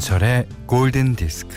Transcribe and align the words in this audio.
김현철의 0.00 0.46
골든 0.66 1.14
디스크. 1.14 1.54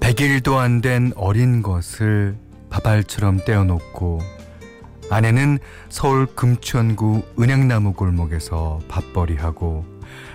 백일도 0.00 0.58
안 0.58 0.80
된 0.80 1.12
어린 1.16 1.62
것을 1.62 2.36
밥알처럼 2.70 3.44
떼어놓고 3.44 4.20
아내는 5.10 5.58
서울 5.88 6.26
금천구 6.26 7.22
은행나무 7.40 7.94
골목에서 7.94 8.78
밥벌이하고 8.88 9.84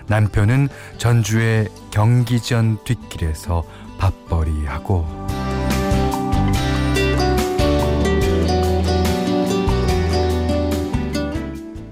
남편은 0.07 0.67
전주의 0.97 1.67
경기전 1.91 2.77
뒷길에서 2.83 3.63
밥벌이하고 4.05 5.05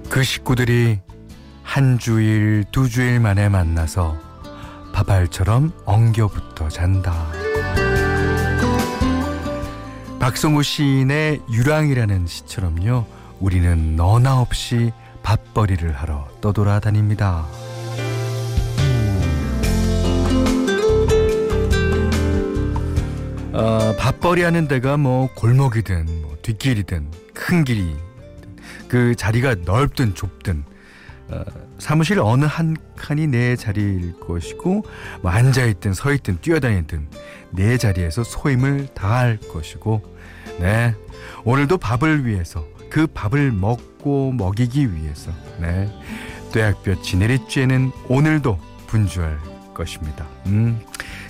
그 0.10 0.24
식구들이 0.24 1.00
한 1.64 1.98
주일 1.98 2.66
두 2.72 2.88
주일 2.88 3.20
만에 3.20 3.50
만나서 3.50 4.16
밥알처럼 4.94 5.74
엉겨붙어 5.86 6.70
잔다. 6.70 7.32
박성우 10.20 10.62
시인의 10.62 11.42
유랑이라는 11.52 12.28
시처럼요. 12.28 13.08
우리는 13.40 13.96
너나 13.96 14.40
없이 14.40 14.92
밥벌이를 15.24 15.94
하러 15.94 16.28
떠돌아다닙니다. 16.42 17.48
어, 23.54 23.96
밥벌이 23.98 24.42
하는 24.42 24.68
데가 24.68 24.98
뭐 24.98 25.30
골목이든 25.36 26.22
뭐 26.24 26.36
뒷길이든 26.42 27.12
큰 27.36 27.64
길이 27.64 27.96
그 28.88 29.14
자리가 29.16 29.56
넓든 29.64 30.16
좁든 30.16 30.64
어, 31.30 31.44
사무실 31.78 32.20
어느 32.20 32.46
한 32.46 32.76
칸이 32.96 33.28
내 33.28 33.56
자리일 33.56 34.20
것이고 34.20 34.86
뭐 35.22 35.32
앉아있든 35.32 35.94
서있든 35.94 36.40
뛰어다니든 36.42 37.08
내 37.52 37.78
자리에서 37.78 38.24
소임을 38.24 38.88
다할 38.96 39.38
것이고 39.38 40.02
네. 40.60 40.96
오늘도 41.44 41.78
밥을 41.78 42.26
위해서 42.26 42.66
그 42.90 43.06
밥을 43.06 43.52
먹고 43.52 44.32
먹이기 44.32 44.96
위해서 44.96 45.32
네. 45.60 45.90
뙤약볕 46.52 47.04
지내리 47.04 47.38
쬐는 47.40 47.92
오늘도 48.10 48.60
분주할 48.88 49.53
것입니다. 49.74 50.28
음. 50.48 50.80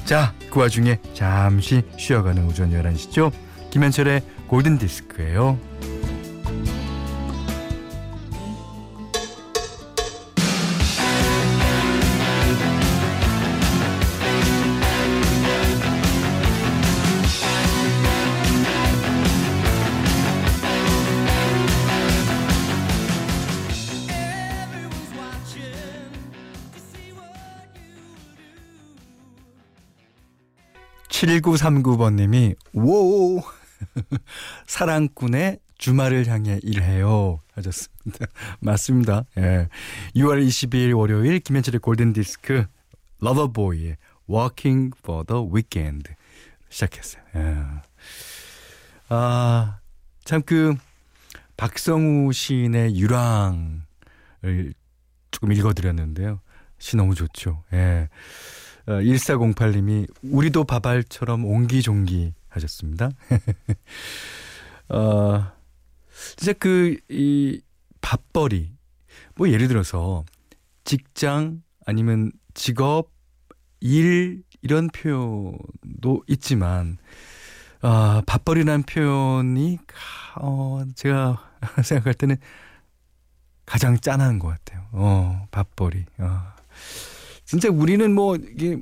자, 0.06 0.34
그 0.50 0.60
와중에 0.60 1.00
잠시 1.14 1.84
쉬어가는 1.98 2.46
오전 2.46 2.72
11시죠. 2.72 3.32
김현철의 3.72 4.22
골든 4.48 4.78
디스크예요. 4.78 5.58
7939번님이 31.42 32.56
오 32.74 33.42
사랑꾼의 34.68 35.60
주말을 35.78 36.28
향해 36.28 36.60
일해요 36.64 37.40
하셨습니다. 37.54 38.26
맞습니다. 38.62 39.26
예. 39.38 39.68
6월 40.16 40.46
22일 40.46 40.98
월요일 40.98 41.40
김현철의 41.40 41.80
골든 41.80 42.14
디스크 42.14 42.66
러버보이의 43.20 43.98
Walking 44.30 44.96
for 45.00 45.26
the 45.26 45.44
Weekend 45.44 46.12
시작했어요. 46.70 47.24
예. 47.36 47.58
아, 49.10 49.80
참 50.24 50.42
그 50.46 50.76
박성우 51.58 52.32
시인의 52.34 52.98
유랑을 52.98 54.74
조금 55.32 55.52
읽어드렸는데요. 55.52 56.40
시 56.80 56.98
너무 56.98 57.16
좋죠. 57.16 57.64
예. 57.74 58.10
1408님이 58.88 60.10
어, 60.10 60.14
우리도 60.24 60.66
바발처럼 60.66 61.46
옹기종기 61.46 62.34
하셨습니다. 62.50 63.10
어, 64.90 65.52
진짜 66.36 66.54
그, 66.54 66.98
이, 67.10 67.62
밥벌이. 68.02 68.72
뭐 69.36 69.50
예를 69.50 69.68
들어서 69.68 70.24
직장 70.84 71.64
아니면 71.86 72.32
직업, 72.54 73.10
일, 73.80 74.44
이런 74.62 74.88
표현도 74.88 76.24
있지만, 76.28 76.98
아, 77.82 78.22
밥벌이라는 78.26 78.84
표현이, 78.84 79.80
어, 80.38 80.84
제가 80.96 81.52
생각할 81.84 82.14
때는 82.14 82.38
가장 83.66 83.98
짠한 83.98 84.40
것 84.40 84.50
같아요. 84.50 84.86
어, 84.92 85.48
밥벌이. 85.52 86.06
어. 86.20 86.54
진짜 87.54 87.70
우리는 87.70 88.12
뭐 88.16 88.36
이게 88.36 88.80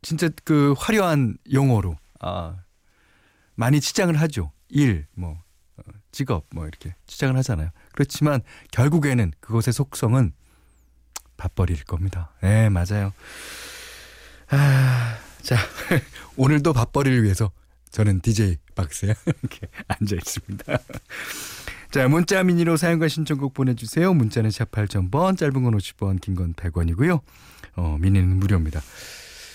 진짜 0.00 0.30
그 0.44 0.74
화려한 0.78 1.36
용어로 1.52 1.98
아 2.20 2.56
많이 3.54 3.82
치장을 3.82 4.18
하죠. 4.18 4.50
일, 4.70 5.06
뭐 5.12 5.32
어, 5.76 5.82
직업 6.10 6.46
뭐 6.54 6.66
이렇게 6.66 6.94
치장을 7.06 7.36
하잖아요. 7.36 7.68
그렇지만 7.92 8.40
결국에는 8.72 9.30
그것의 9.40 9.74
속성은 9.74 10.32
밥벌이일 11.36 11.84
겁니다. 11.84 12.32
네, 12.40 12.70
맞아요. 12.70 13.12
아, 14.48 15.18
자, 15.42 15.56
오늘도 16.38 16.72
밥벌이를 16.72 17.24
위해서 17.24 17.50
저는 17.90 18.22
DJ 18.22 18.56
박스에 18.74 19.14
이렇게 19.42 19.68
앉아 19.86 20.16
있습니다. 20.16 20.78
자, 21.90 22.06
문자 22.06 22.42
미니로 22.44 22.76
사용과 22.76 23.08
신청곡 23.08 23.52
보내주세요. 23.52 24.14
문자는 24.14 24.50
샵 24.50 24.70
8000번, 24.70 25.36
짧은 25.36 25.62
건 25.64 25.76
50원, 25.76 26.20
긴 26.20 26.36
건 26.36 26.54
100원이고요. 26.54 27.20
어, 27.76 27.96
미니는 28.00 28.38
무료입니다. 28.38 28.80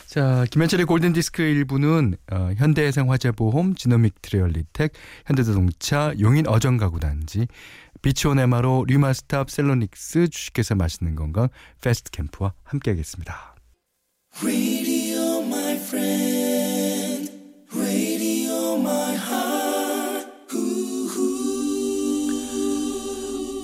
자, 0.07 0.45
김현철의 0.51 0.85
골든디스크 0.85 1.41
1부는 1.41 2.17
어, 2.31 2.51
현대해상화재보험, 2.57 3.75
지노믹 3.75 4.21
트레얼리텍, 4.21 4.91
현대자동차, 5.25 6.13
용인 6.19 6.47
어정가구단지, 6.47 7.47
비치온 8.01 8.39
에마로, 8.39 8.85
류마스탑, 8.87 9.49
셀로닉스, 9.49 10.27
주식회사 10.29 10.75
맛있는 10.75 11.15
건강, 11.15 11.47
패스트캠프와 11.81 12.53
함께하겠습니다. 12.63 13.55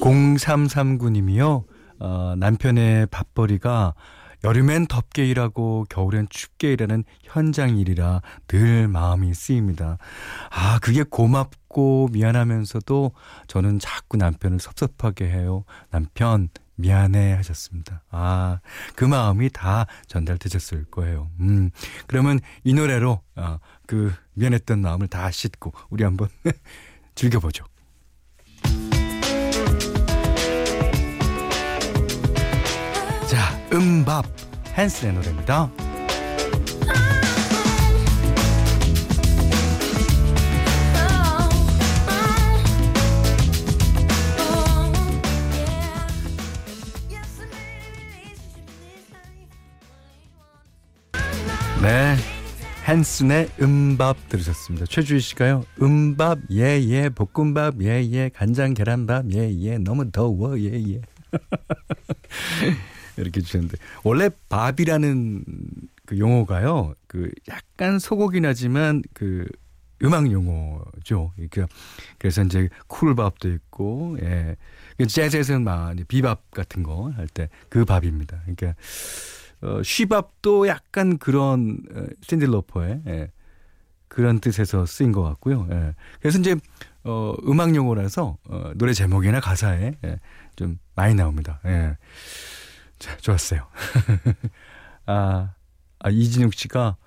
0339님이요. 0.02 1.64
어, 2.00 2.34
남편의 2.38 3.08
밥벌이가 3.08 3.94
여름엔 4.44 4.88
덥게 4.88 5.28
일하고 5.28 5.86
겨울엔 5.90 6.28
춥게 6.30 6.74
일하는 6.74 7.04
현장 7.22 7.78
일이라 7.78 8.22
늘 8.48 8.88
마음이 8.88 9.34
쓰입니다. 9.36 10.00
아, 10.50 10.80
그게 10.80 11.04
고맙고 11.04 12.10
미안하면서도 12.12 13.12
저는 13.46 13.78
자꾸 13.78 14.18
남편을 14.18 14.60
섭섭하게 14.60 15.30
해요. 15.30 15.64
남편, 15.92 16.50
미안해 16.76 17.34
하셨습니다. 17.34 18.02
아, 18.10 18.60
그 18.96 19.06
마음이 19.06 19.52
다 19.52 19.86
전달되셨을 20.08 20.86
거예요. 20.86 21.30
음, 21.40 21.70
그러면 22.08 22.40
이 22.64 22.74
노래로, 22.74 23.22
어, 23.36 23.58
그 23.86 24.12
미안했던 24.34 24.82
마음을 24.82 25.08
다 25.08 25.30
씻고 25.30 25.72
우리 25.92 26.04
한번 26.04 26.30
즐겨보죠. 27.14 27.66
음밥 33.74 34.26
헨슨의 34.78 35.14
노래입니다. 35.14 35.72
네. 51.82 52.16
헨슨의 52.88 53.50
음밥 53.62 54.18
들으셨습니다. 54.30 54.86
최주희 54.88 55.20
씨가요. 55.22 55.64
음밥 55.82 56.40
예예 56.52 56.84
예, 56.90 57.10
볶음밥 57.10 57.82
예예 57.82 58.12
예, 58.12 58.30
간장 58.30 58.74
계란밥 58.74 59.32
예예 59.32 59.62
예, 59.62 59.78
너무 59.78 60.12
더워 60.12 60.60
예예. 60.60 61.02
이렇게 63.18 63.42
주셨는데 63.42 63.78
원래 64.04 64.30
밥이라는 64.50 65.44
그 66.06 66.18
용어가요. 66.20 66.96
그 67.08 67.30
약간 67.50 68.00
소고긴 68.00 68.46
하지만 68.46 69.02
그 69.14 69.46
음악 70.04 70.32
용어죠. 70.32 71.32
그 71.52 71.66
그래서 72.18 72.42
이제 72.44 72.70
쿨밥도 72.88 73.50
있고 73.52 74.18
예. 74.22 74.56
그 74.98 75.06
재즈에서는 75.08 75.64
막 75.64 75.96
비밥 76.08 76.52
같은 76.52 76.84
거 76.84 77.12
할 77.16 77.28
때 77.28 77.50
그 77.70 77.86
밥입니다. 77.86 78.42
그러니까 78.46 78.74
어 79.62 79.82
쉬밥도 79.84 80.68
약간 80.68 81.18
그런 81.20 81.78
어, 81.96 82.06
샌디 82.24 82.46
로퍼의 82.48 83.02
예. 83.08 83.32
그런 84.08 84.40
뜻에서 84.40 84.86
쓰인 84.86 85.12
것 85.12 85.22
같고요. 85.24 85.68
예. 85.72 85.94
그래서 86.20 86.40
이제 86.40 86.56
어 87.04 87.34
음악 87.48 87.76
용어라서 87.76 88.38
어 88.50 88.72
노래 88.76 88.94
제목이나 88.94 89.40
가사에 89.40 89.94
예. 90.04 90.20
좀 90.56 90.80
많이 90.96 91.14
나옵니다. 91.14 91.60
예. 91.66 91.96
자, 93.02 93.18
좋았어요. 93.18 93.68
아, 95.08 95.56
아 95.98 96.10
이진욱 96.12 96.54
씨가 96.54 96.98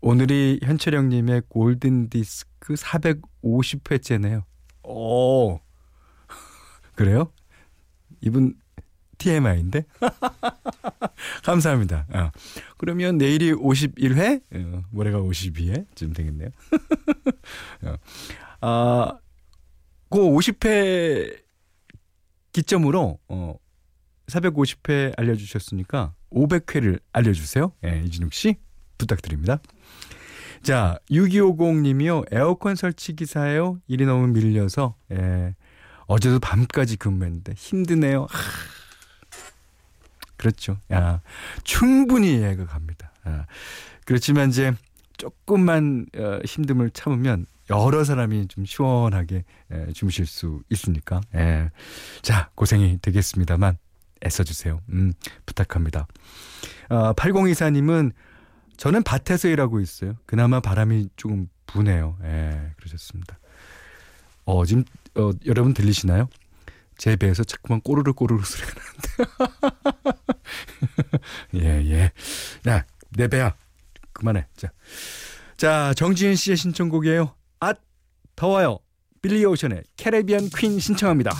오늘이 0.00 0.58
현철형님의 0.62 1.42
골든 1.50 2.08
디스크 2.08 2.72
450회째네요. 2.72 4.44
오, 4.84 5.60
그래요? 6.96 7.30
이분 8.22 8.54
TMI인데? 9.18 9.84
감사합니다. 11.44 12.06
어. 12.14 12.30
그러면 12.78 13.18
내일이 13.18 13.52
51회, 13.52 14.40
어, 14.50 14.82
모레가 14.92 15.20
52회 15.20 15.94
쯤 15.94 16.14
되겠네요. 16.14 16.48
어. 17.82 17.96
아, 18.62 19.18
그 20.08 20.18
50회 20.20 21.42
기점으로, 22.52 23.18
어, 23.28 23.56
450회 24.26 25.18
알려주셨으니까 25.18 26.14
500회를 26.30 27.00
알려주세요. 27.12 27.72
예, 27.84 28.02
이진욱 28.04 28.32
씨. 28.32 28.56
부탁드립니다. 28.98 29.58
자, 30.62 30.98
6250님이요. 31.10 32.24
에어컨 32.32 32.74
설치 32.74 33.14
기사예요. 33.14 33.80
일이 33.86 34.06
너무 34.06 34.28
밀려서 34.28 34.96
예. 35.12 35.54
어제도 36.06 36.38
밤까지 36.38 36.96
근무했는데 36.96 37.54
힘드네요. 37.56 38.26
하. 38.30 38.38
그렇죠. 40.36 40.78
야, 40.92 41.20
충분히 41.64 42.34
이해가 42.36 42.66
갑니다. 42.66 43.12
아, 43.24 43.46
그렇지만 44.04 44.50
이제 44.50 44.72
조금만 45.16 46.06
어, 46.16 46.40
힘듦을 46.44 46.92
참으면 46.92 47.46
여러 47.70 48.04
사람이 48.04 48.48
좀 48.48 48.64
시원하게 48.64 49.44
예, 49.72 49.92
주무실 49.92 50.26
수 50.26 50.62
있으니까. 50.68 51.20
예. 51.34 51.70
자, 52.22 52.50
고생이 52.54 52.98
되겠습니다만 53.00 53.78
애써주세요. 54.24 54.80
음, 54.90 55.12
부탁합니다. 55.46 56.06
어, 56.88 57.12
8024님은 57.14 58.12
저는 58.76 59.02
밭에서 59.02 59.48
일하고 59.48 59.80
있어요. 59.80 60.16
그나마 60.26 60.60
바람이 60.60 61.08
조금 61.16 61.48
부네요. 61.66 62.16
예, 62.24 62.72
그러셨습니다. 62.76 63.38
어, 64.44 64.64
지금, 64.66 64.84
어, 65.14 65.30
여러분 65.46 65.74
들리시나요? 65.74 66.28
제 66.96 67.16
배에서 67.16 67.44
자꾸만 67.44 67.80
꼬르르 67.80 68.12
꼬르르 68.12 68.42
소리가 68.44 68.72
나는데. 68.74 69.64
예, 71.54 71.90
예. 71.90 72.70
야, 72.70 72.84
내 73.10 73.28
배야. 73.28 73.54
그만해. 74.12 74.46
자. 74.56 74.68
자, 75.56 75.92
정지은 75.94 76.34
씨의 76.36 76.56
신청곡이에요. 76.56 77.34
앗, 77.60 77.78
더워요. 78.36 78.78
빌리 79.22 79.44
오션의 79.44 79.84
캐리비안 79.96 80.50
퀸 80.54 80.78
신청합니다. 80.78 81.32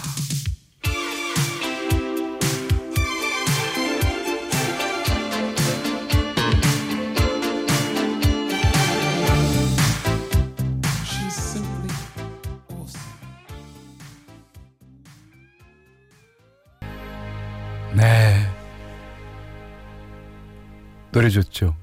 노래 21.15 21.29
좋죠. 21.29 21.77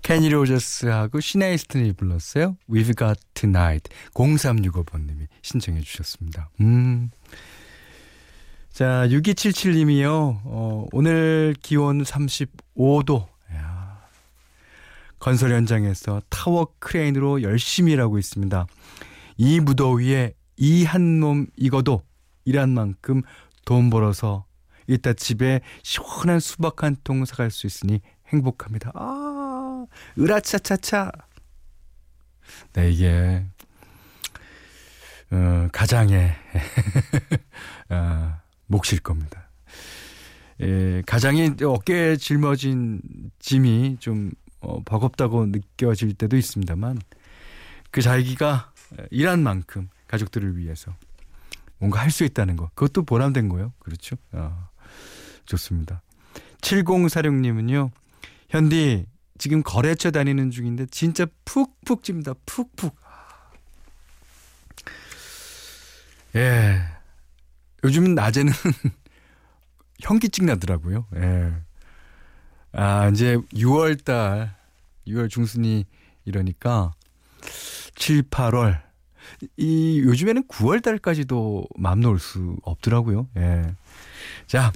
케니 0.00 0.30
로저스하고 0.30 1.20
시나 1.20 1.42
이스턴이 1.42 1.92
불렀어요. 1.92 2.56
We've 2.68 2.96
Got 2.96 3.20
Tonight. 3.34 3.90
0365번님이 4.14 5.26
신청해 5.42 5.82
주셨습니다. 5.82 6.48
음. 6.62 7.10
자, 8.72 9.06
6277님이요. 9.08 10.40
어, 10.44 10.86
오늘 10.92 11.54
기온 11.60 12.02
35도. 12.04 13.26
야. 13.54 14.00
건설 15.18 15.52
현장에서 15.52 16.22
타워 16.30 16.68
크레인으로 16.78 17.42
열심히 17.42 17.92
일하고 17.92 18.18
있습니다. 18.18 18.66
이 19.36 19.60
무더위에 19.60 20.32
이 20.56 20.84
한 20.84 21.16
몸 21.16 21.48
익어도 21.58 22.02
일한 22.46 22.70
만큼 22.70 23.20
돈 23.66 23.90
벌어서 23.90 24.46
이따 24.88 25.12
집에 25.12 25.60
시원한 25.82 26.40
수박 26.40 26.82
한 26.82 26.96
통 27.04 27.24
사갈 27.24 27.50
수 27.50 27.66
있으니 27.66 28.00
행복합니다. 28.32 28.92
아, 28.94 29.86
으라차차차. 30.18 31.10
네, 32.74 32.90
이게, 32.90 33.44
어, 35.30 35.68
가장의, 35.72 36.34
어, 37.90 38.34
몫일 38.66 39.00
겁니다. 39.02 39.48
예, 40.60 41.02
가장이 41.06 41.54
어깨에 41.62 42.16
짊어진 42.16 43.00
짐이 43.38 43.96
좀, 44.00 44.30
어, 44.60 44.82
버겁다고 44.84 45.46
느껴질 45.46 46.14
때도 46.14 46.36
있습니다만, 46.36 46.98
그 47.90 48.00
자기가 48.00 48.72
일한 49.10 49.42
만큼 49.42 49.88
가족들을 50.06 50.56
위해서 50.56 50.94
뭔가 51.78 52.00
할 52.00 52.10
수 52.10 52.24
있다는 52.24 52.56
거. 52.56 52.70
그것도 52.74 53.04
보람된 53.04 53.48
거예요. 53.48 53.72
그렇죠? 53.80 54.16
어. 54.32 54.68
좋습니다. 55.46 56.02
7046님은요. 56.60 57.90
현디 58.52 59.06
지금 59.38 59.62
거래처 59.62 60.10
다니는 60.10 60.50
중인데 60.50 60.84
진짜 60.90 61.26
푹푹 61.46 62.04
찝니다. 62.04 62.34
푹푹. 62.44 62.94
예. 66.36 66.82
요즘은 67.82 68.14
낮에는 68.14 68.52
현기증 70.00 70.44
나더라고요. 70.44 71.06
예. 71.16 71.54
아, 72.72 73.08
이제 73.08 73.38
6월 73.54 74.04
달, 74.04 74.54
6월 75.06 75.30
중순이 75.30 75.86
이러니까 76.26 76.92
7, 77.94 78.24
8월 78.24 78.82
이 79.56 80.02
요즘에는 80.04 80.46
9월 80.48 80.82
달까지도 80.82 81.64
맘 81.78 82.00
놓을 82.00 82.18
수 82.18 82.58
없더라고요. 82.64 83.28
예. 83.38 83.74
자, 84.46 84.72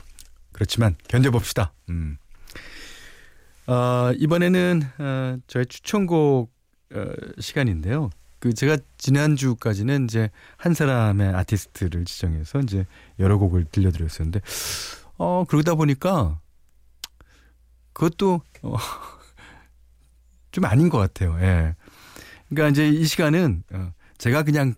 그렇지만 0.53 0.97
견뎌 1.09 1.31
봅시다. 1.31 1.75
음. 1.91 2.17
어, 3.67 4.13
이번에는 4.17 4.83
어, 4.99 5.39
저의 5.47 5.67
추천곡 5.67 6.53
어, 6.95 7.05
시간인데요. 7.41 8.11
그 8.39 8.53
제가 8.53 8.77
지난주까지는 8.99 10.05
이제 10.05 10.31
한 10.57 10.75
사람의 10.75 11.35
아티스트를 11.35 12.05
지정해서 12.05 12.61
이제 12.61 12.87
여러 13.19 13.39
곡을 13.39 13.65
들려드렸었는데 13.65 14.41
어 15.19 15.45
그러다 15.49 15.75
보니까 15.75 16.39
그것도 17.93 18.43
어, 18.63 18.77
좀 20.53 20.65
아닌 20.67 20.89
것 20.89 20.99
같아요. 20.99 21.37
예. 21.41 21.75
그러니까 22.49 22.69
이제 22.69 22.89
이 22.89 23.05
시간은 23.05 23.65
어, 23.73 23.93
제가 24.19 24.43
그냥 24.43 24.75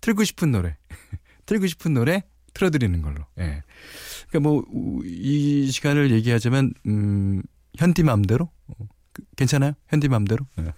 틀고 0.00 0.22
싶은 0.24 0.52
노래, 0.52 0.76
틀고 1.46 1.66
싶은 1.66 1.94
노래 1.94 2.22
틀어드리는 2.54 3.02
걸로. 3.02 3.24
예. 3.38 3.62
그러니까 4.28 4.40
뭐 4.40 4.62
이 5.04 5.70
시간을 5.70 6.10
얘기하자면 6.12 6.72
음 6.86 7.42
현디 7.76 8.02
맘대로 8.02 8.50
어, 8.68 8.74
그, 9.12 9.22
괜찮아요? 9.36 9.72
현디 9.88 10.08
맘대로. 10.08 10.46
예. 10.58 10.72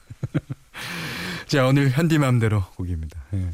자 1.46 1.66
오늘 1.66 1.90
현디 1.90 2.18
맘대로 2.18 2.62
곡입니다. 2.76 3.24
예. 3.34 3.50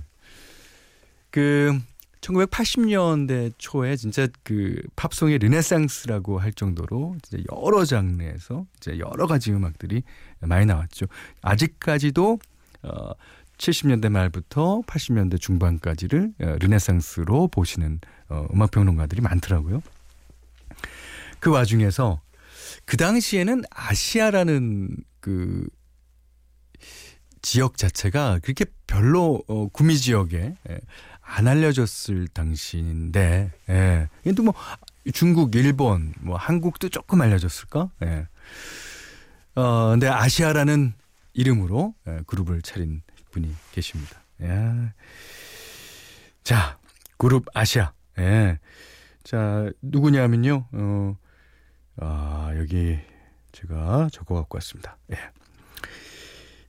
그 1.30 1.78
1980년대 2.20 3.52
초에 3.58 3.96
진짜 3.96 4.26
그 4.42 4.80
팝송의 4.96 5.38
르네상스라고 5.38 6.38
할 6.38 6.52
정도로 6.52 7.16
이제 7.18 7.42
여러 7.52 7.84
장르에서 7.84 8.66
이제 8.78 8.98
여러 8.98 9.26
가지 9.26 9.52
음악들이 9.52 10.02
많이 10.40 10.64
나왔죠. 10.64 11.06
아직까지도 11.42 12.38
어 12.82 13.10
70년대 13.58 14.08
말부터 14.08 14.82
80년대 14.86 15.40
중반까지를 15.40 16.32
어, 16.40 16.56
르네상스로 16.60 17.48
보시는 17.48 18.00
어, 18.28 18.46
음악 18.52 18.70
평론가들이 18.70 19.20
많더라고요. 19.20 19.82
그 21.40 21.50
와중에서 21.50 22.20
그 22.84 22.96
당시에는 22.96 23.62
아시아라는 23.70 24.96
그 25.20 25.66
지역 27.42 27.76
자체가 27.76 28.40
그렇게 28.42 28.64
별로 28.86 29.42
어, 29.48 29.68
구미 29.68 29.98
지역에 29.98 30.54
예, 30.70 30.80
안 31.20 31.46
알려졌을 31.46 32.28
당시인데, 32.28 33.52
예. 33.68 34.08
근데 34.22 34.42
뭐 34.42 34.54
중국, 35.12 35.54
일본, 35.54 36.14
뭐 36.20 36.36
한국도 36.36 36.88
조금 36.88 37.20
알려졌을까? 37.20 37.90
예. 38.04 38.28
어, 39.54 39.90
근데 39.90 40.08
아시아라는 40.08 40.94
이름으로 41.34 41.94
예, 42.08 42.20
그룹을 42.26 42.62
차린 42.62 43.02
분이 43.30 43.54
계십니다. 43.72 44.22
예. 44.40 44.92
자, 46.42 46.78
그룹 47.18 47.46
아시아. 47.54 47.92
예. 48.18 48.58
자, 49.22 49.70
누구냐면요. 49.82 50.68
어, 50.72 51.16
아, 51.96 52.52
여기 52.56 52.98
제가 53.52 54.08
적어 54.12 54.34
갖고 54.36 54.56
왔습니다. 54.56 54.96
예. 55.12 55.18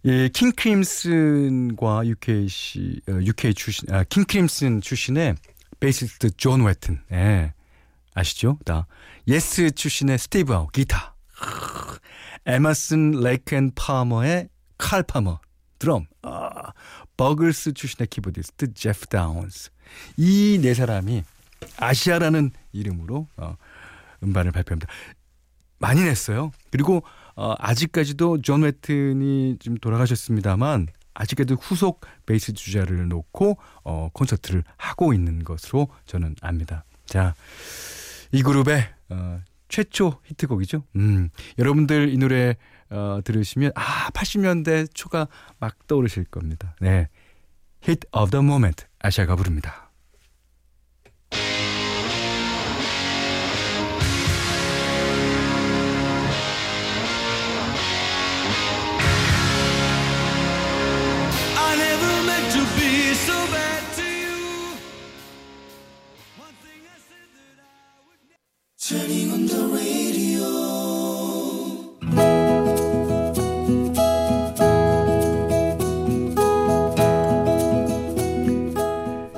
예, 0.06 0.30
킹 0.30 0.52
크림슨과 0.52 2.06
UK 2.06 2.48
어, 3.10 3.14
UK 3.22 3.54
출신, 3.56 3.92
아, 3.92 4.04
킹 4.04 4.24
크림슨 4.26 4.82
출신의 4.82 5.36
베이시스트 5.80 6.32
존 6.38 6.64
웨튼. 6.64 7.02
예. 7.12 7.54
아시죠? 8.14 8.60
다. 8.66 8.86
예스 9.28 9.72
출신의 9.72 10.20
스티브 10.20 10.54
하우 10.54 10.68
기타. 10.68 11.16
에머슨 12.46 13.12
레이크 13.22 13.56
앤 13.56 13.72
파머의 13.76 14.48
칼 14.78 15.02
파머 15.04 15.40
드럼. 15.80 16.06
아, 16.22 16.72
버글스 17.18 17.74
출신의 17.74 18.08
키보디스트 18.08 18.74
제프 18.76 19.08
다운스. 19.08 19.72
이 20.18 20.60
네 20.62 20.74
사람이 20.74 21.24
아시아라는 21.78 22.52
이름으로 22.74 23.28
어, 23.38 23.56
음반을 24.24 24.52
발표합니다. 24.52 24.92
많이 25.78 26.04
냈어요. 26.04 26.52
그리고 26.72 27.04
어, 27.36 27.54
아직까지도 27.58 28.42
존 28.42 28.64
웨튼이 28.64 29.58
좀 29.60 29.78
돌아가셨습니다만 29.78 30.88
아직까지도 31.14 31.56
후속 31.56 32.02
베이스 32.26 32.54
주자를 32.54 33.08
놓고 33.08 33.58
어, 33.84 34.10
콘서트를 34.14 34.64
하고 34.78 35.14
있는 35.14 35.44
것으로 35.44 35.88
저는 36.06 36.36
압니다. 36.42 36.86
자, 37.06 37.36
이 38.32 38.42
그룹의 38.42 38.88
어, 39.10 39.42
최초 39.68 40.20
히트곡이죠. 40.26 40.84
음, 40.96 41.30
여러분들 41.58 42.14
이 42.14 42.18
노래 42.18 42.56
어, 42.90 43.20
들으시면 43.24 43.72
아 43.76 44.10
80년대 44.12 44.88
초가 44.94 45.28
막 45.60 45.88
떠오르실 45.88 46.26
겁니다. 46.26 46.76
네, 46.80 47.08
Hit 47.84 48.08
of 48.12 48.32
the 48.32 48.44
Moment 48.44 48.86
아시아가 49.00 49.36
부릅니다. 49.36 49.85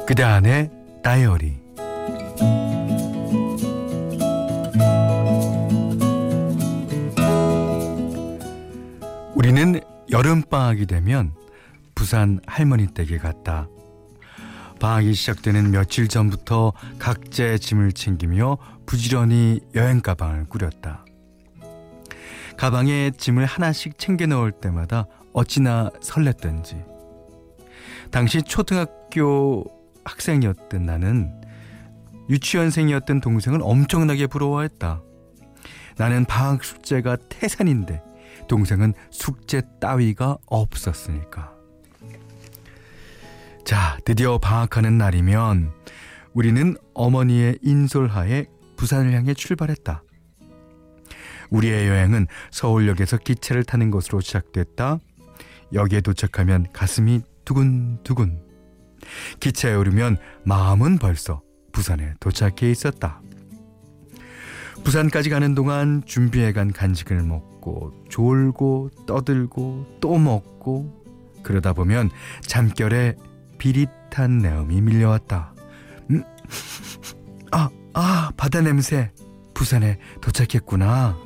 그대 0.06 0.24
안의 0.24 0.70
다이어리 1.02 1.56
우리는 9.34 9.80
여름방학이 10.12 10.88
되면 10.88 11.32
부산 11.96 12.42
할머니 12.46 12.88
댁에 12.88 13.18
갔다. 13.18 13.70
방학이 14.80 15.14
시작되는 15.14 15.72
며칠 15.72 16.08
전부터 16.08 16.74
각자의 17.00 17.60
짐을 17.60 17.94
챙기며 17.94 18.58
부지런히 18.88 19.60
여행 19.76 20.02
가방을 20.02 20.46
꾸렸다. 20.46 21.06
가방에 22.58 23.12
짐을 23.12 23.46
하나씩 23.46 24.00
챙겨 24.00 24.26
넣을 24.26 24.52
때마다 24.52 25.06
어찌나 25.34 25.92
설렜던지. 26.02 26.84
당시 28.10 28.42
초등학교 28.42 29.66
학생이었던 30.06 30.86
나는 30.86 31.40
유치원생이었던 32.30 33.22
동생을 33.22 33.60
엄청나게 33.62 34.26
부러워했다. 34.28 35.02
나는 35.98 36.26
방학 36.26 36.64
숙제가 36.64 37.18
태산인데 37.30 38.02
동생은 38.48 38.94
숙제 39.12 39.62
따위가 39.82 40.38
없었으니까. 40.46 41.54
자, 43.66 43.98
드디어 44.06 44.38
방학하는 44.38 44.98
날이면 44.98 45.74
우리는 46.34 46.78
어머니의 46.94 47.60
인솔하에 47.62 48.46
부산을 48.78 49.14
향해 49.14 49.34
출발했다. 49.34 50.04
우리의 51.50 51.88
여행은 51.88 52.28
서울역에서 52.52 53.18
기차를 53.18 53.64
타는 53.64 53.92
것으로 53.92 54.22
시작됐다. 54.22 55.00
역에 55.74 56.02
도착하면 56.02 56.68
가슴이 56.74 57.22
두근두근. 57.46 58.42
기차에 59.40 59.74
오르면 59.74 60.18
마음은 60.44 60.98
벌써 60.98 61.42
부산에 61.72 62.14
도착해 62.20 62.70
있었다. 62.72 63.22
부산까지 64.84 65.30
가는 65.30 65.56
동안 65.56 66.02
준비해간 66.06 66.72
간식을 66.72 67.22
먹고 67.24 67.94
졸고 68.10 68.90
떠들고 69.06 69.98
또 70.00 70.18
먹고 70.18 71.04
그러다 71.44 71.74
보면 71.74 72.10
잠결에 72.42 73.16
비릿한 73.58 74.38
내음이 74.40 74.82
밀려왔다. 74.82 75.54
음, 76.12 76.24
아, 77.52 77.70
아, 77.94 78.32
바다 78.38 78.62
냄새. 78.62 79.12
부산에 79.54 79.98
도착했구나. 80.22 81.18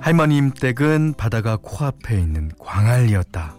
할머님 0.00 0.50
댁은 0.50 1.14
바다가 1.14 1.56
코앞에 1.60 2.18
있는 2.20 2.50
광안리였다. 2.58 3.54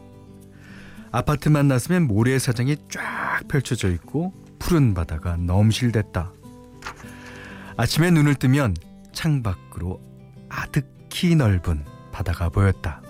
아파트만 1.12 1.68
나서면 1.68 2.08
모래사장이 2.08 2.78
쫙 2.90 3.42
펼쳐져 3.48 3.90
있고 3.92 4.34
푸른 4.58 4.94
바다가 4.94 5.38
넘실댔다. 5.38 6.32
아침에 7.78 8.10
눈을 8.12 8.36
뜨면 8.36 8.76
창밖으로 9.14 10.02
아득히 10.50 11.36
넓은 11.36 11.86
바다가 12.12 12.50
보였다. 12.50 13.03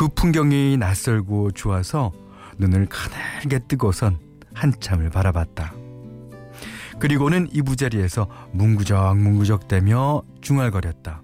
그 0.00 0.08
풍경이 0.08 0.78
낯설고 0.78 1.50
좋아서 1.50 2.10
눈을 2.56 2.86
가늘게 2.86 3.58
뜨고선 3.68 4.18
한참을 4.54 5.10
바라봤다. 5.10 5.74
그리고는 6.98 7.48
이부자리에서 7.52 8.26
뭉구적 8.52 9.18
뭉구적 9.18 9.68
대며 9.68 10.22
중얼거렸다. 10.40 11.20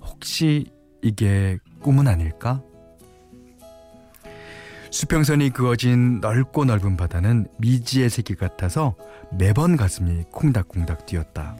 혹시 0.00 0.72
이게 1.02 1.60
꿈은 1.82 2.08
아닐까? 2.08 2.60
수평선이 4.90 5.50
그어진 5.50 6.18
넓고 6.18 6.64
넓은 6.64 6.96
바다는 6.96 7.46
미지의 7.58 8.10
세계 8.10 8.34
같아서 8.34 8.96
매번 9.30 9.76
가슴이 9.76 10.24
콩닥콩닥 10.32 11.06
뛰었다. 11.06 11.56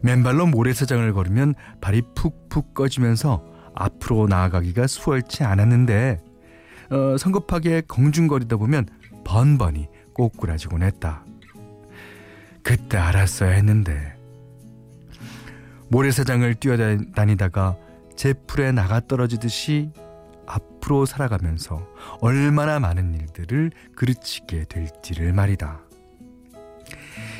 맨발로 0.00 0.46
모래사장을 0.46 1.12
걸으면 1.12 1.54
발이 1.82 2.00
푹푹 2.14 2.72
꺼지면서 2.72 3.54
앞으로 3.76 4.26
나아가기가 4.26 4.86
수월치 4.86 5.44
않았는데 5.44 6.20
어, 6.90 7.16
성급하게 7.18 7.82
공중거리다 7.88 8.56
보면 8.56 8.86
번번이 9.24 9.88
꼬꾸라지곤 10.12 10.82
했다. 10.82 11.24
그때 12.62 12.96
알았어야 12.96 13.50
했는데 13.50 14.14
모래사장을 15.88 16.52
뛰어다니다가 16.54 17.76
제 18.16 18.32
풀에 18.32 18.72
나가 18.72 19.00
떨어지듯이 19.00 19.90
앞으로 20.46 21.06
살아가면서 21.06 21.86
얼마나 22.20 22.80
많은 22.80 23.14
일들을 23.14 23.70
그르치게 23.94 24.64
될지를 24.68 25.32
말이다. 25.32 25.80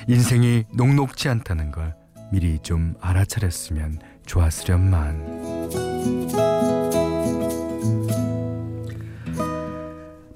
인생이 0.09 0.64
녹록지 0.75 1.28
않다는 1.28 1.73
걸 1.73 1.95
미리 2.31 2.59
좀 2.61 2.95
알아차렸으면 3.00 4.00
좋았으련만. 4.26 5.56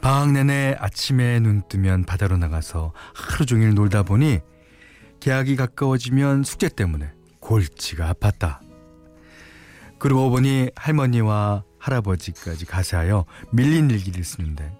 방학 0.01 0.33
내내 0.33 0.77
아침에 0.79 1.41
눈 1.41 1.63
뜨면 1.69 2.05
바다로 2.05 2.37
나가서 2.37 2.93
하루 3.15 3.47
종일 3.47 3.75
놀다 3.75 4.03
보니 4.03 4.41
계약이 5.21 5.57
가까워지면 5.57 6.45
숙제 6.45 6.69
때문에 6.69 7.13
골치가 7.41 8.13
아팠다. 8.13 8.59
그러고 9.99 10.31
보니 10.31 10.71
할머니와 10.77 11.65
할아버지까지 11.79 12.65
가세하여 12.67 13.25
밀린 13.53 13.91
일기를 13.91 14.25
쓰는데 14.25 14.73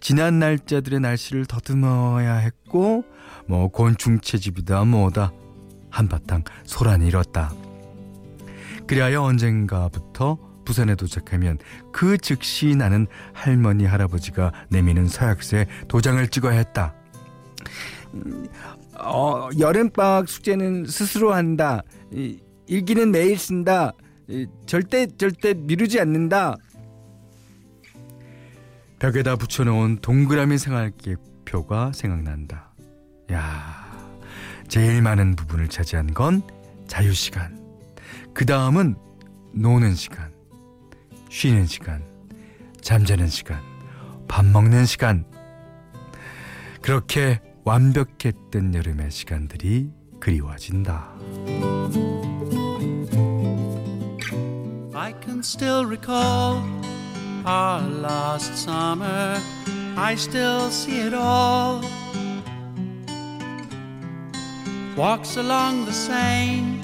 지난 0.00 0.38
날짜들의 0.38 1.00
날씨를 1.00 1.46
더듬어야 1.46 2.34
했고 2.34 3.04
뭐 3.46 3.68
곤충 3.68 4.20
채집이다 4.20 4.84
뭐다 4.84 5.32
한바탕 5.90 6.44
소란이 6.64 7.08
일었다. 7.08 7.52
그리하여 8.86 9.22
언젠가부터 9.22 10.38
부산에 10.64 10.94
도착하면 10.94 11.58
그 11.92 12.18
즉시 12.18 12.74
나는 12.74 13.06
할머니 13.32 13.84
할아버지가 13.84 14.52
내미는 14.70 15.06
서약서에 15.06 15.66
도장을 15.88 16.26
찍어야 16.28 16.56
했다. 16.58 16.94
어, 18.98 19.48
여름방학 19.58 20.28
숙제는 20.28 20.86
스스로 20.86 21.32
한다. 21.32 21.82
이, 22.12 22.38
일기는 22.66 23.10
매일 23.10 23.38
쓴다. 23.38 23.92
이, 24.28 24.46
절대 24.66 25.06
절대 25.18 25.54
미루지 25.54 26.00
않는다. 26.00 26.56
벽에다 28.98 29.36
붙여놓은 29.36 29.98
동그라미 30.00 30.56
생활기표가 30.56 31.92
생각난다. 31.92 32.72
야, 33.32 33.84
제일 34.68 35.02
많은 35.02 35.36
부분을 35.36 35.68
차지한 35.68 36.14
건 36.14 36.42
자유시간. 36.86 37.63
그 38.34 38.44
다음은 38.44 38.96
노는 39.52 39.94
시간, 39.94 40.32
쉬는 41.30 41.66
시간, 41.66 42.02
잠자는 42.80 43.28
시간, 43.28 43.60
밥 44.26 44.44
먹는 44.44 44.86
시간. 44.86 45.24
그렇게 46.82 47.40
완벽했던 47.64 48.74
여름의 48.74 49.12
시간들이 49.12 49.88
그리워진다. 50.18 51.12
I 54.94 55.14
can 55.22 55.38
still 55.38 55.86
recall 55.86 56.60
our 57.46 57.80
last 58.02 58.52
summer. 58.54 59.38
I 59.96 60.14
still 60.14 60.66
see 60.70 61.06
it 61.06 61.14
all. 61.14 61.82
Walks 64.96 65.36
along 65.38 65.84
the 65.84 65.92
Seine, 65.92 66.80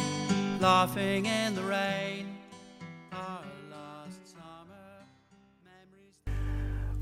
laughing 0.61 1.27
in 1.27 1.55
the 1.55 1.67
rain. 1.67 2.41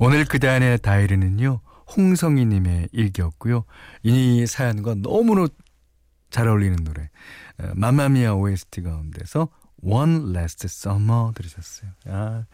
오늘 0.01 0.25
그대안의 0.25 0.79
다이리는요. 0.79 1.61
홍성희님의 1.97 2.91
일기였고요. 2.93 3.65
이 4.05 4.47
사연과 4.47 4.95
너무나 5.03 5.49
잘 6.31 6.47
어울리는 6.47 6.77
노래. 6.85 7.11
마마미아 7.75 8.35
OST 8.35 8.83
가운데서 8.83 9.49
One 9.83 10.31
Last 10.31 10.67
Summer 10.67 11.33
들으셨어요. 11.35 11.91
야, 12.09 12.47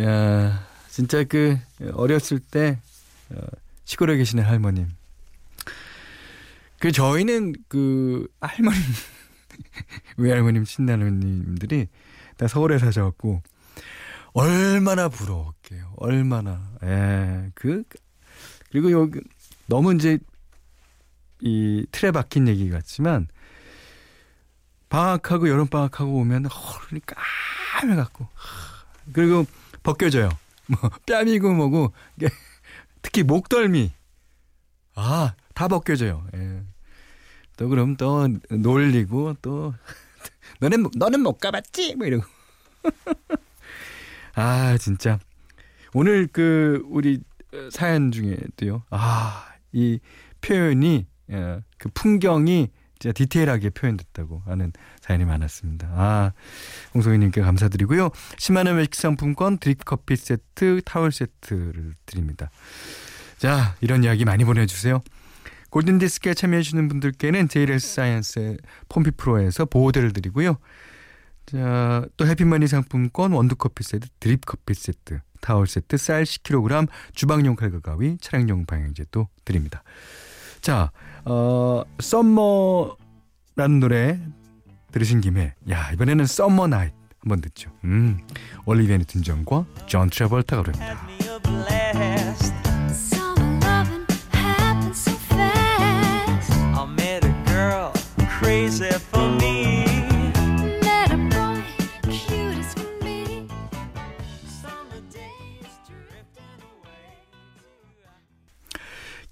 야, 0.00 0.66
진짜 0.90 1.22
그 1.22 1.58
어렸을 1.92 2.40
때 2.40 2.80
어, 3.30 3.40
시골에 3.84 4.16
계시는 4.16 4.42
할머님. 4.42 4.88
그 6.80 6.90
저희는 6.90 7.54
그 7.68 8.26
할머님 8.40 8.82
외할머님 10.16 10.64
친할머님들이 10.64 11.88
다 12.36 12.48
서울에 12.48 12.78
사셔갖고 12.78 13.42
얼마나 14.32 15.08
부러웠게요. 15.08 15.94
얼마나. 15.96 16.70
예, 16.84 17.50
그 17.54 17.82
그리고 18.70 18.90
여기 18.92 19.20
너무 19.66 19.94
이제 19.94 20.18
이 21.40 21.86
틀에 21.90 22.10
박힌 22.10 22.48
얘기 22.48 22.70
같지만 22.70 23.28
방학하고 24.88 25.48
여름 25.48 25.66
방학하고 25.66 26.18
오면 26.18 26.46
허리 26.46 27.00
까매갖고 27.80 28.28
그리고 29.12 29.46
벗겨져요. 29.82 30.28
뭐 30.66 30.90
뺨이고 31.06 31.52
뭐고 31.52 31.92
특히 33.02 33.22
목덜미 33.22 33.92
아 34.94 35.34
다 35.58 35.66
벗겨져요. 35.66 36.24
예. 36.36 36.62
또 37.58 37.68
그럼 37.68 37.96
또 37.96 38.26
놀리고 38.50 39.34
또 39.42 39.74
너는 40.60 40.86
너는 40.96 41.20
못 41.20 41.38
가봤지 41.38 41.96
뭐 41.96 42.06
이러고 42.06 42.24
아 44.34 44.78
진짜 44.78 45.18
오늘 45.92 46.28
그 46.28 46.82
우리 46.86 47.20
사연 47.70 48.12
중에도요. 48.12 48.84
아이 48.90 50.00
표현이 50.40 51.06
예, 51.30 51.60
그 51.78 51.88
풍경이 51.92 52.68
진짜 52.98 53.12
디테일하게 53.12 53.70
표현됐다고 53.70 54.42
하는 54.46 54.72
사연이 55.00 55.24
많았습니다. 55.24 55.88
아, 55.92 56.32
홍소희님께 56.94 57.40
감사드리고요. 57.42 58.08
10만원 58.08 58.76
외식 58.76 58.96
상품권 58.96 59.58
드립커피 59.58 60.16
세트, 60.16 60.82
타월 60.84 61.12
세트를 61.12 61.94
드립니다. 62.06 62.50
자, 63.36 63.76
이런 63.80 64.02
이야기 64.02 64.24
많이 64.24 64.44
보내주세요. 64.44 65.00
골든디스크에 65.70 66.34
참여해주시는 66.34 66.88
분들께는 66.88 67.48
JLS 67.48 67.94
사이언스 67.94 68.56
폼피 68.88 69.12
프로에서 69.12 69.64
보호대를 69.64 70.12
드리고요. 70.12 70.56
자, 71.46 72.04
또 72.16 72.26
해피머니 72.26 72.66
상품권 72.66 73.32
원두커피 73.32 73.82
세트, 73.82 74.08
드립커피 74.20 74.74
세트, 74.74 75.20
타월 75.40 75.66
세트, 75.66 75.96
쌀 75.96 76.24
10kg, 76.24 76.88
주방용 77.14 77.56
칼과 77.56 77.80
가위, 77.80 78.18
차량용 78.20 78.66
방향제 78.66 79.06
또 79.10 79.28
드립니다. 79.44 79.82
자, 80.60 80.90
어, 81.24 81.84
Summer라는 82.00 83.80
노래 83.80 84.20
들으신 84.92 85.20
김에 85.20 85.54
야 85.70 85.90
이번에는 85.92 86.26
Summer 86.26 86.66
Nights 86.68 86.92
한번 87.20 87.40
듣죠. 87.40 87.70
음, 87.84 88.18
올리비아 88.64 88.96
뉴튼 88.96 89.22
존과 89.22 89.66
존 89.86 90.10
트래볼타가 90.10 90.62
부릅니다. 90.62 91.06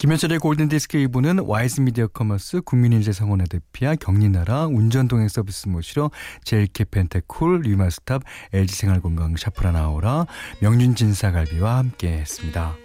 김현철의 0.07 0.39
골든디스크 0.39 0.99
2부는 0.99 1.49
와이즈 1.49 1.81
미디어 1.81 2.07
커머스 2.07 2.61
국민인재성원에 2.61 3.43
대피아 3.51 3.97
경리나라 3.97 4.67
운전동행 4.67 5.27
서비스 5.27 5.67
모시러 5.67 6.13
제일캐 6.45 6.85
펜테쿨 6.93 7.63
리마스탑 7.63 8.23
LG생활건강 8.53 9.35
샤프라나오라 9.37 10.27
명륜진사갈비와 10.61 11.79
함께 11.79 12.19
했습니다. 12.19 12.77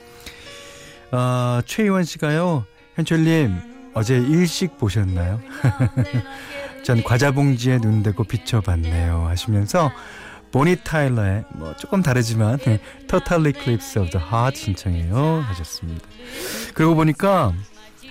아, 1.12 1.62
최희원 1.68 2.06
씨가요. 2.06 2.66
현철님 2.96 3.92
어제 3.94 4.18
일식 4.18 4.80
보셨나요? 4.80 5.40
전 6.84 7.04
과자 7.04 7.30
봉지에 7.32 7.78
눈 7.78 8.02
대고 8.02 8.24
비춰봤네요 8.24 9.28
하시면서 9.28 9.92
보니 10.52 10.78
타일러의 10.84 11.46
뭐 11.54 11.76
조금 11.78 12.02
다르지만 12.02 12.58
Total 13.08 13.48
Eclipse 13.48 14.02
of 14.02 14.12
the 14.12 14.26
Heart 14.26 14.60
신청해요 14.60 15.44
하셨습니다. 15.48 16.06
그러고 16.74 16.96
보니까 16.96 17.54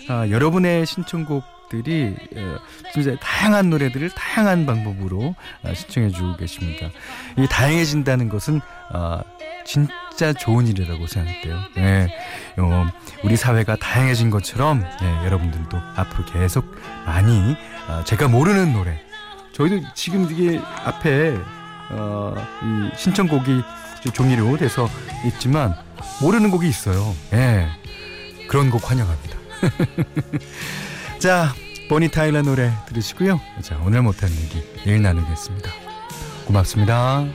아, 0.08 0.28
여러분의 0.28 0.86
신청곡들이 0.86 2.16
어, 2.36 2.58
진짜 2.92 3.16
다양한 3.20 3.70
노래들을 3.70 4.10
다양한 4.10 4.66
방법으로 4.66 5.34
아, 5.62 5.74
신청해 5.74 6.10
주고 6.10 6.36
계십니다. 6.36 6.88
이 7.36 7.46
다양해진다는 7.48 8.28
것은 8.28 8.60
아, 8.92 9.22
진짜 9.64 10.32
좋은 10.32 10.66
일이라고 10.66 11.06
생각돼요. 11.06 11.60
네, 11.76 12.08
어, 12.58 12.86
우리 13.22 13.36
사회가 13.36 13.76
다양해진 13.76 14.30
것처럼 14.30 14.80
네, 15.00 15.24
여러분들도 15.26 15.78
앞으로 15.96 16.24
계속 16.24 16.74
많이 17.06 17.56
아, 17.86 18.02
제가 18.04 18.28
모르는 18.28 18.72
노래 18.72 19.00
저희도 19.52 19.86
지금 19.94 20.28
이게 20.30 20.60
앞에 20.84 21.38
어, 21.90 22.34
이 22.62 22.96
신청곡이 22.96 23.62
종이로 24.12 24.56
돼서 24.56 24.88
있지만 25.26 25.74
모르는 26.20 26.50
곡이 26.50 26.68
있어요. 26.68 27.14
예. 27.32 27.66
그런 28.48 28.70
곡 28.70 28.90
환영합니다. 28.90 29.38
자, 31.18 31.54
보니 31.88 32.08
타일러 32.08 32.42
노래 32.42 32.72
들으시고요. 32.86 33.40
자, 33.62 33.78
오늘 33.84 34.02
못한 34.02 34.30
얘기 34.30 34.62
내일 34.84 35.02
나누겠습니다. 35.02 35.70
고맙습니다. 36.46 37.26